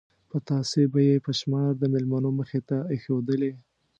[0.29, 3.53] پتاسې به یې په شمار د مېلمنو مخې ته ایښودلې.